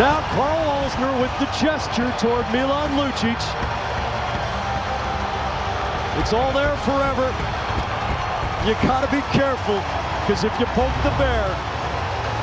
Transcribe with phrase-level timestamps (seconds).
[0.00, 3.36] Now Carl Alzner with the gesture toward Milan Lucic.
[6.18, 7.26] It's all there forever.
[8.66, 9.74] You got to be careful
[10.22, 11.44] because if you poke the bear,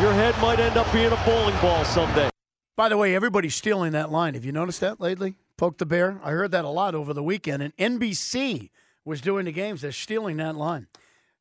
[0.00, 2.30] your head might end up being a bowling ball someday.
[2.76, 4.34] By the way, everybody's stealing that line.
[4.34, 5.34] Have you noticed that lately?
[5.56, 6.20] Poke the bear.
[6.22, 8.70] I heard that a lot over the weekend, and NBC
[9.04, 9.80] was doing the games.
[9.80, 10.86] They're stealing that line.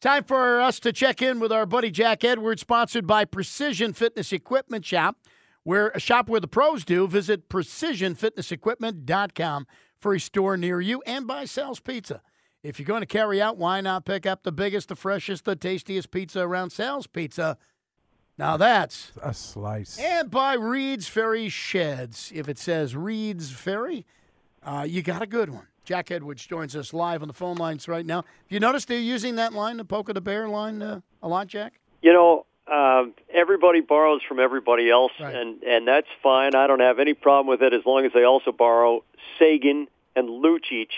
[0.00, 4.32] Time for us to check in with our buddy Jack Edwards, sponsored by Precision Fitness
[4.32, 5.18] Equipment Shop,
[5.70, 7.06] where a shop where the pros do.
[7.06, 9.68] Visit precisionfitnessequipment.com
[10.00, 12.22] for a store near you and buy Sal's Pizza.
[12.64, 15.54] If you're going to carry out, why not pick up the biggest, the freshest, the
[15.54, 17.56] tastiest pizza around Sal's Pizza?
[18.36, 19.96] Now that's a slice.
[19.96, 22.32] And by Reed's Ferry Sheds.
[22.34, 24.04] If it says Reed's Ferry,
[24.64, 25.68] uh, you got a good one.
[25.84, 28.24] Jack Edwards joins us live on the phone lines right now.
[28.48, 31.46] You notice they're using that line, the Poke of the Bear line, uh, a lot,
[31.46, 31.74] Jack?
[32.02, 35.34] You know, um, everybody borrows from everybody else, Right.
[35.34, 36.54] and and that's fine.
[36.54, 39.02] I don't have any problem with it as long as they also borrow
[39.38, 40.88] Seguin and Lucic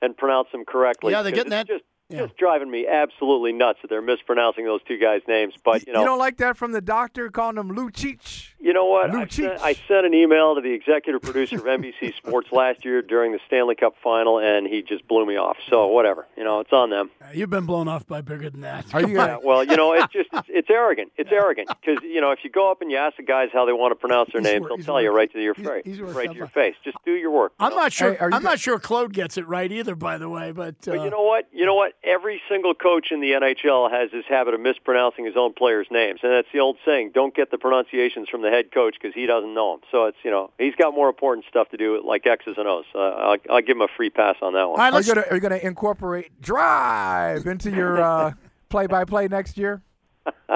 [0.00, 1.12] and pronounce them correctly.
[1.12, 2.20] Yeah, they're getting that- Just, yeah.
[2.26, 5.54] just driving me absolutely nuts that they're mispronouncing those two guys' names.
[5.64, 8.48] But you know, You don't like that from the doctor calling him Lucic?
[8.60, 9.12] You know what?
[9.12, 13.02] I sent, I sent an email to the executive producer of NBC Sports last year
[13.02, 15.56] during the Stanley Cup final, and he just blew me off.
[15.68, 17.10] So whatever, you know, it's on them.
[17.20, 18.94] Uh, You've been blown off by bigger than that.
[18.94, 21.10] Are you Yeah, well, you know, it's just it's, it's arrogant.
[21.16, 23.64] It's arrogant because you know if you go up and you ask the guys how
[23.66, 25.54] they want to pronounce their He's names, wor- they'll he's tell you right to your
[25.54, 26.74] face, he's worked right up to your a- face.
[26.84, 27.52] Just do your work.
[27.58, 27.76] I'm know?
[27.78, 28.12] not sure.
[28.12, 29.96] Hey, I'm go- not sure Claude gets it right either.
[29.96, 31.48] By the way, but, uh, But you know what?
[31.52, 31.94] You know what?
[32.04, 36.18] Every single coach in the NHL has this habit of mispronouncing his own players' names,
[36.24, 39.24] and that's the old saying: "Don't get the pronunciations from the head coach because he
[39.26, 42.26] doesn't know them." So it's you know he's got more important stuff to do, like
[42.26, 42.86] X's and O's.
[42.92, 44.80] Uh, I'll, I'll give him a free pass on that one.
[44.80, 48.32] all right, Are you gonna are you gonna incorporate drive into your uh,
[48.68, 49.80] play-by-play next year?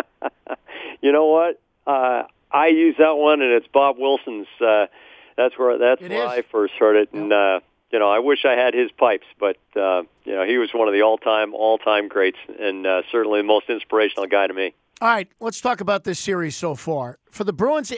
[1.01, 1.61] you know what?
[1.87, 4.49] Uh, I use that one, and it's Bob Wilson's.
[4.61, 4.87] Uh,
[5.37, 6.29] that's where that's It where is.
[6.29, 7.61] I first heard it, and uh,
[7.93, 10.89] you know I wish I had his pipes, but uh, you know he was one
[10.89, 14.75] of the all-time all-time greats, and uh, certainly the most inspirational guy to me.
[15.01, 15.29] all right.
[15.41, 17.93] Let's talk about this series so far for the Bruins.
[17.93, 17.97] eh,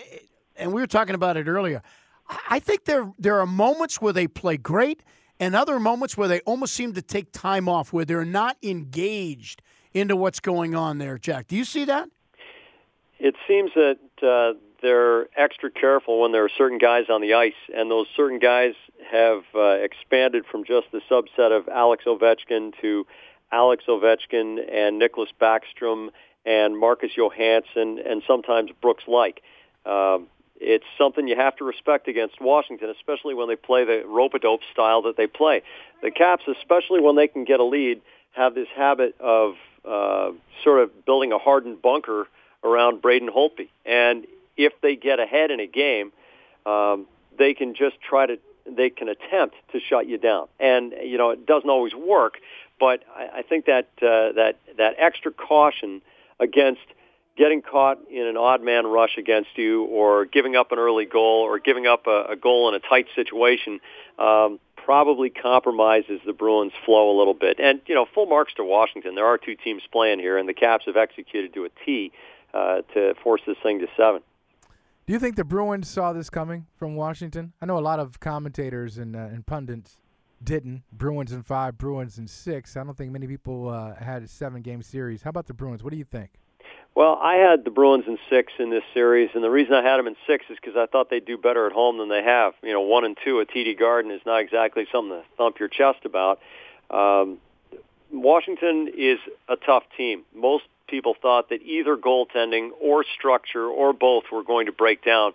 [0.57, 1.83] And we were talking about it earlier.
[2.29, 5.03] I I think there there are moments where they play great,
[5.41, 9.63] and other moments where they almost seem to take time off, where they're not engaged
[9.95, 11.17] into what's going on there.
[11.19, 12.09] Jack, do you see that?
[13.19, 17.53] It seems that uh, they're extra careful when there are certain guys on the ice,
[17.75, 18.75] and those certain guys
[19.11, 23.07] have uh, expanded from just the subset of Alex Ovechkin to
[23.51, 26.11] Alex Ovechkin and Nicklas Backstrom
[26.45, 29.39] and Marcus Johansson and sometimes Brooks Laich.
[29.87, 30.27] Um,
[30.61, 35.03] it's something you have to respect against Washington, especially when they play the rope-a-dope style
[35.03, 35.63] that they play.
[36.03, 38.01] The Caps, especially when they can get a lead,
[38.33, 40.31] have this habit of uh,
[40.65, 42.27] sort of building a hardened bunker
[42.65, 43.69] around Braden Holtby.
[43.87, 44.27] And
[44.59, 46.13] if they get ahead in a game,
[46.67, 47.07] um,
[47.39, 50.49] they can just try to they can attempt to shut you down.
[50.61, 52.39] And you know it doesn't always work,
[52.79, 56.03] but I, I think that uh, that that extra caution
[56.39, 56.83] against
[57.37, 61.43] getting caught in an odd man rush against you, or giving up an early goal,
[61.43, 63.81] or giving up a, a goal in a tight situation.
[64.19, 64.59] Um,
[64.89, 67.61] probably compromises the Bruins' flow a little bit.
[67.61, 69.17] And you know, full marks to Washington.
[69.17, 72.11] There are two teams playing here, and the Caps have executed to a T
[72.55, 74.23] uh, to force this thing to seven.
[75.09, 77.55] Do you think the Bruins saw this coming from Washington?
[77.63, 79.97] I know a lot of commentators and, uh, and pundits
[80.45, 80.83] didn't.
[80.93, 82.77] Bruins in five, Bruins in six.
[82.77, 85.23] I don't think many people uh, had a seven-game series.
[85.23, 85.83] How about the Bruins?
[85.83, 86.33] What do you think?
[86.95, 89.97] Well, I had the Bruins in six in this series, and the reason I had
[89.97, 92.53] them in six is because I thought they'd do better at home than they have.
[92.63, 95.71] You know, one and two at TD Garden is not exactly something to thump your
[95.71, 96.39] chest about.
[96.91, 97.39] Um,
[98.13, 100.25] Washington is a tough team.
[100.35, 105.33] Most people thought that either goaltending or structure or both were going to break down.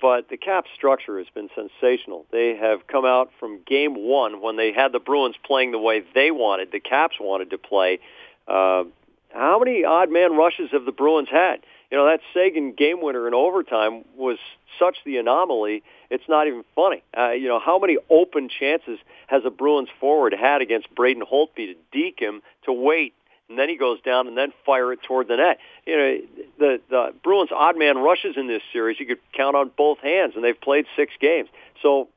[0.00, 2.26] But the cap structure has been sensational.
[2.32, 6.02] They have come out from game one when they had the Bruins playing the way
[6.12, 8.00] they wanted, the Caps wanted to play.
[8.48, 8.84] Uh,
[9.32, 11.60] how many odd man rushes have the Bruins had?
[11.92, 14.38] You know, that Seguin game winner in overtime was
[14.78, 17.02] such the anomaly, it's not even funny.
[17.14, 21.66] Uh, you know, how many open chances has a Bruins forward had against Braden Holtby
[21.66, 23.12] to deke him, to wait,
[23.50, 25.58] and then he goes down and then fire it toward the net?
[25.86, 26.18] You know,
[26.58, 30.32] the, the Bruins odd man rushes in this series, you could count on both hands,
[30.34, 31.50] and they've played six games.
[31.82, 32.08] So,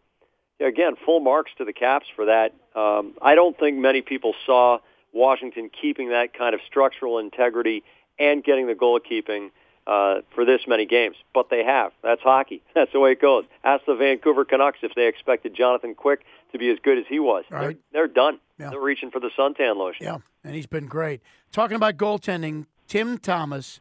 [0.62, 2.54] again, full marks to the Caps for that.
[2.80, 4.78] Um, I don't think many people saw
[5.12, 7.84] Washington keeping that kind of structural integrity
[8.18, 9.50] and getting the goalkeeping
[9.88, 11.92] uh, for this many games, but they have.
[12.02, 12.62] That's hockey.
[12.76, 13.46] That's the way it goes.
[13.64, 17.20] Ask the Vancouver Canucks if they expected Jonathan Quick to be as good as he
[17.20, 17.46] was.
[17.50, 17.78] Right.
[17.92, 18.40] They're, they're done.
[18.60, 18.70] Yeah.
[18.70, 20.06] They're reaching for the suntan lotion.
[20.06, 21.22] Yeah, and he's been great.
[21.52, 23.80] Talking about goaltending, Tim Thomas,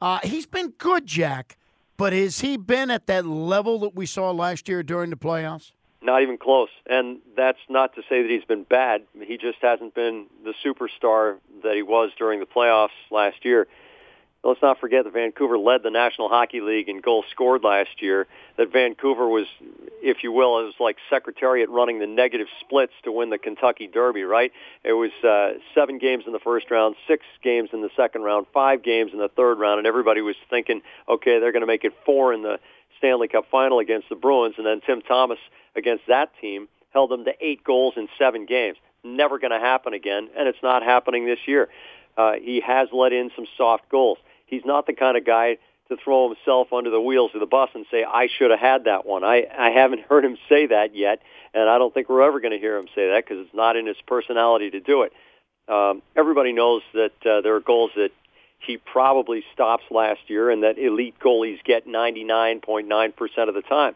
[0.00, 1.56] uh, he's been good, Jack.
[1.96, 5.72] But has he been at that level that we saw last year during the playoffs?
[6.00, 6.68] Not even close.
[6.86, 9.02] And that's not to say that he's been bad.
[9.20, 13.66] He just hasn't been the superstar that he was during the playoffs last year.
[14.44, 18.28] Let's not forget that Vancouver led the National Hockey League in goals scored last year.
[18.56, 19.46] That Vancouver was,
[20.00, 23.88] if you will, it was like Secretariat running the negative splits to win the Kentucky
[23.88, 24.52] Derby, right?
[24.84, 28.46] It was uh, seven games in the first round, six games in the second round,
[28.54, 31.84] five games in the third round, and everybody was thinking, okay, they're going to make
[31.84, 32.60] it four in the
[32.98, 35.38] Stanley Cup final against the Bruins, and then Tim Thomas
[35.74, 38.76] against that team held them to eight goals in seven games.
[39.02, 41.68] Never going to happen again, and it's not happening this year.
[42.16, 44.18] Uh, he has let in some soft goals.
[44.48, 45.58] He's not the kind of guy
[45.88, 48.84] to throw himself under the wheels of the bus and say, I should have had
[48.84, 49.24] that one.
[49.24, 51.20] I, I haven't heard him say that yet,
[51.54, 53.76] and I don't think we're ever going to hear him say that because it's not
[53.76, 55.12] in his personality to do it.
[55.68, 58.10] Um, everybody knows that uh, there are goals that
[58.58, 63.94] he probably stops last year and that elite goalies get 99.9% of the time.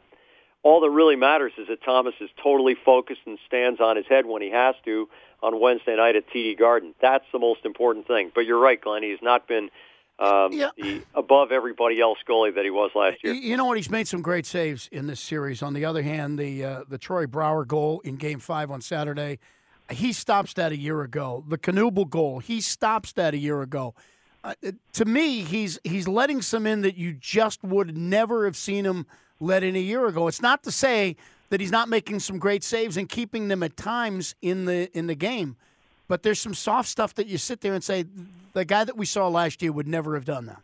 [0.62, 4.26] All that really matters is that Thomas is totally focused and stands on his head
[4.26, 5.08] when he has to
[5.42, 6.94] on Wednesday night at TD Garden.
[7.00, 8.30] That's the most important thing.
[8.32, 9.02] But you're right, Glenn.
[9.02, 9.70] He's not been
[10.18, 10.70] um, yeah.
[10.76, 13.32] the above everybody else goalie that he was last year.
[13.32, 13.76] You know what?
[13.76, 15.62] He's made some great saves in this series.
[15.62, 19.38] On the other hand, the uh, the Troy Brouwer goal in Game Five on Saturday,
[19.90, 21.44] he stops that a year ago.
[21.48, 23.94] The Knuble goal, he stops that a year ago.
[24.44, 24.54] Uh,
[24.92, 29.06] to me, he's he's letting some in that you just would never have seen him
[29.40, 30.28] let in a year ago.
[30.28, 31.16] It's not to say
[31.50, 35.06] that he's not making some great saves and keeping them at times in the in
[35.06, 35.56] the game,
[36.12, 38.04] but there's some soft stuff that you sit there and say
[38.52, 40.60] the guy that we saw last year would never have done that.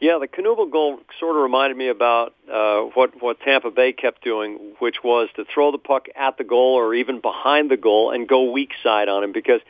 [0.00, 4.24] Yeah, the Knuble goal sort of reminded me about uh, what what Tampa Bay kept
[4.24, 8.10] doing, which was to throw the puck at the goal or even behind the goal
[8.10, 9.60] and go weak side on him because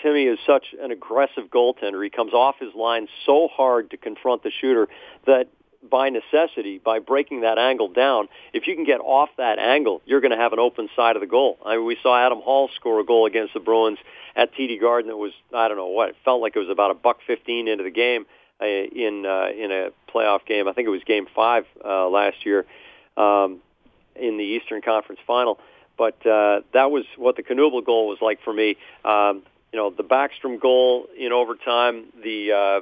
[0.00, 2.02] Timmy is such an aggressive goaltender.
[2.02, 4.88] He comes off his line so hard to confront the shooter
[5.26, 5.48] that
[5.88, 10.20] by necessity, by breaking that angle down, if you can get off that angle, you're
[10.20, 11.58] going to have an open side of the goal.
[11.64, 13.98] I mean, we saw Adam Hall score a goal against the Bruins
[14.34, 15.10] at TD Garden.
[15.10, 17.68] It was I don't know what it felt like it was about a buck fifteen
[17.68, 18.26] into the game
[18.60, 20.68] uh, in uh, in a playoff game.
[20.68, 22.66] I think it was Game Five uh, last year
[23.16, 23.60] um,
[24.14, 25.58] in the Eastern Conference Final.
[25.98, 28.76] But uh, that was what the Knuble goal was like for me.
[29.04, 29.42] Um,
[29.72, 32.80] you know, the Backstrom goal in overtime, the uh,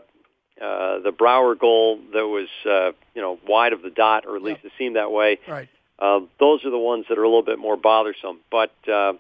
[0.61, 4.43] uh, the Brouwer goal that was uh, you know wide of the dot, or at
[4.43, 4.73] least yep.
[4.73, 5.39] it seemed that way.
[5.49, 5.69] Right.
[5.99, 8.41] Um, those are the ones that are a little bit more bothersome.
[8.51, 9.15] But uh,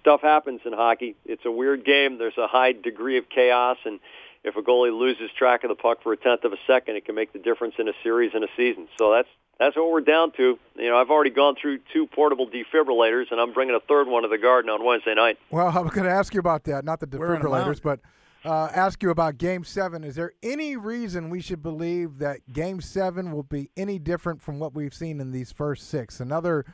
[0.00, 1.16] stuff happens in hockey.
[1.24, 2.18] It's a weird game.
[2.18, 4.00] There's a high degree of chaos, and
[4.44, 7.04] if a goalie loses track of the puck for a tenth of a second, it
[7.04, 8.88] can make the difference in a series and a season.
[8.98, 9.28] So that's
[9.58, 10.58] that's what we're down to.
[10.76, 14.22] You know, I've already gone through two portable defibrillators, and I'm bringing a third one
[14.22, 15.38] to the Garden on Wednesday night.
[15.50, 18.00] Well, I'm going to ask you about that, not the defibrillators, but
[18.44, 20.04] uh, ask you about Game Seven.
[20.04, 24.58] Is there any reason we should believe that Game Seven will be any different from
[24.58, 26.20] what we've seen in these first six?
[26.20, 26.64] Another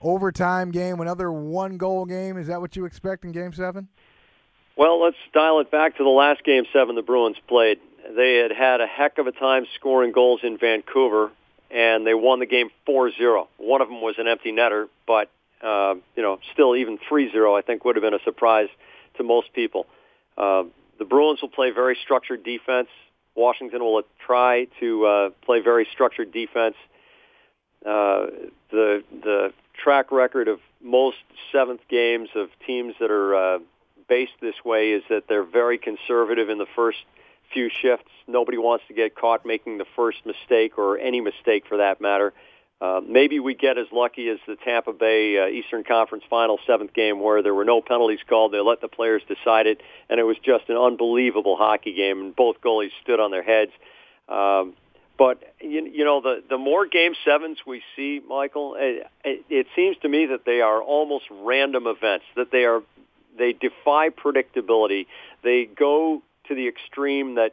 [0.00, 2.38] overtime game, another one-goal game.
[2.38, 3.88] Is that what you expect in Game Seven?
[4.76, 7.80] Well, let's dial it back to the last Game Seven the Bruins played.
[8.16, 11.30] They had had a heck of a time scoring goals in Vancouver,
[11.70, 13.46] and they won the game 4-0.
[13.58, 15.30] One of them was an empty netter, but
[15.62, 18.68] uh, you know, still even 3-0, I think would have been a surprise
[19.18, 19.86] to most people.
[20.38, 20.64] Uh,
[21.00, 22.88] the Bruins will play very structured defense.
[23.34, 26.76] Washington will try to uh, play very structured defense.
[27.84, 28.26] Uh,
[28.70, 29.52] the the
[29.82, 31.16] track record of most
[31.50, 33.58] seventh games of teams that are uh,
[34.08, 36.98] based this way is that they're very conservative in the first
[37.52, 38.10] few shifts.
[38.28, 42.34] Nobody wants to get caught making the first mistake or any mistake for that matter.
[43.06, 47.20] Maybe we get as lucky as the Tampa Bay uh, Eastern Conference Final seventh game
[47.20, 48.52] where there were no penalties called.
[48.52, 52.36] They let the players decide it, and it was just an unbelievable hockey game, and
[52.36, 53.72] both goalies stood on their heads.
[54.28, 54.74] Um,
[55.18, 59.66] but you, you know, the the more game sevens we see, Michael, it, it, it
[59.76, 62.24] seems to me that they are almost random events.
[62.36, 62.82] That they are
[63.36, 65.06] they defy predictability.
[65.42, 67.52] They go to the extreme that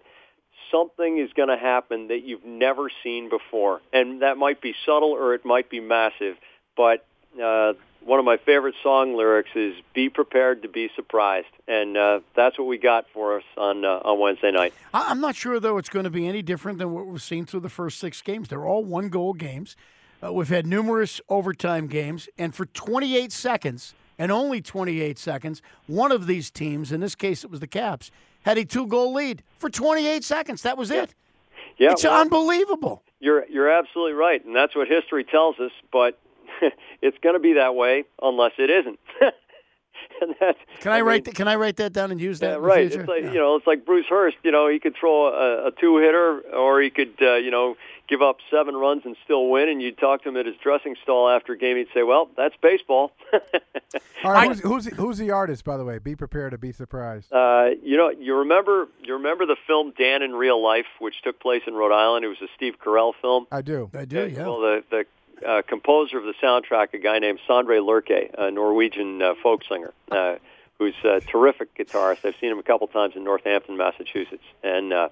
[0.72, 5.12] something is going to happen that you've never seen before, and that might be subtle
[5.12, 6.38] or it might be massive.
[6.76, 7.06] But
[7.42, 7.74] uh,
[8.04, 12.58] one of my favorite song lyrics is "Be prepared to be surprised," and uh, that's
[12.58, 14.74] what we got for us on uh, on Wednesday night.
[14.94, 17.62] I'm not sure though it's going to be any different than what we've seen through
[17.62, 18.48] the first six games.
[18.48, 19.76] They're all one goal games.
[20.24, 26.12] Uh, we've had numerous overtime games, and for 28 seconds, and only 28 seconds, one
[26.12, 28.12] of these teams, in this case it was the Caps,
[28.44, 30.62] had a two goal lead for 28 seconds.
[30.62, 31.14] That was it.
[31.78, 33.04] Yeah, it's well, unbelievable.
[33.20, 35.72] You're you're absolutely right, and that's what history tells us.
[35.92, 36.20] But
[37.02, 39.00] it's going to be that way unless it isn't.
[40.82, 41.26] can I, I write?
[41.26, 42.60] Mean, can I write that down and use that?
[42.60, 42.92] Yeah, right.
[42.92, 43.32] It's like yeah.
[43.32, 44.38] you know, it's like Bruce Hurst.
[44.44, 47.76] You know, he could throw a, a two hitter, or he could uh, you know
[48.08, 50.96] give up seven runs and still win, and you'd talk to him at his dressing
[51.04, 51.78] stall after a game.
[51.78, 53.12] He'd say, "Well, that's baseball."
[54.24, 56.00] All right, who's, who's who's the artist, by the way?
[56.00, 57.32] Be prepared to be surprised.
[57.32, 61.40] Uh, you know, you remember you remember the film Dan in Real Life, which took
[61.40, 62.26] place in Rhode Island.
[62.26, 63.48] It was a Steve Carell film.
[63.52, 63.90] I do.
[63.94, 64.44] I do, yeah.
[64.44, 65.06] Well, the the
[65.46, 69.94] uh, composer of the soundtrack, a guy named Sondre Lerche, a Norwegian uh, folk singer,
[70.12, 70.36] uh,
[70.80, 72.26] who's a terrific guitarist.
[72.26, 75.10] I've seen him a couple times in Northampton, Massachusetts, and uh,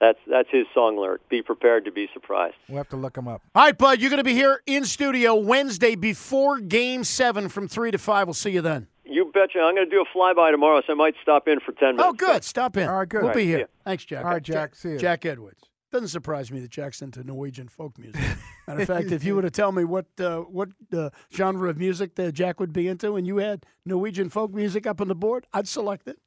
[0.00, 1.28] that's that's his song lyric.
[1.28, 2.56] Be prepared to be surprised.
[2.68, 3.42] We'll have to look him up.
[3.54, 7.68] All right, Bud, you're going to be here in studio Wednesday before Game Seven from
[7.68, 8.26] three to five.
[8.26, 8.88] We'll see you then.
[9.04, 9.58] You betcha.
[9.58, 12.04] I'm going to do a flyby tomorrow, so I might stop in for ten minutes.
[12.06, 12.44] Oh, good.
[12.44, 12.88] Stop in.
[12.88, 13.22] All right, good.
[13.22, 13.68] We'll All be here.
[13.84, 14.24] Thanks, Jack.
[14.24, 14.98] All right, Jack, see you.
[14.98, 15.60] Jack Edwards.
[15.92, 18.20] Doesn't surprise me that Jack's into Norwegian folk music.
[18.68, 21.78] Matter of fact, if you were to tell me what uh, what uh, genre of
[21.78, 25.16] music that Jack would be into, and you had Norwegian folk music up on the
[25.16, 26.18] board, I'd select it.